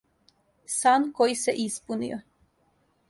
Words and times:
Сан 0.77 1.05
који 1.19 1.37
се 1.43 1.55
испунио. 1.67 2.21